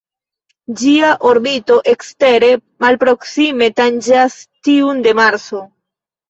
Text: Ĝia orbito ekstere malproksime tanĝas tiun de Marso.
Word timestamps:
Ĝia 0.77 1.09
orbito 1.31 1.77
ekstere 1.93 2.49
malproksime 2.85 3.69
tanĝas 3.81 4.39
tiun 4.69 5.05
de 5.09 5.15
Marso. 5.23 5.63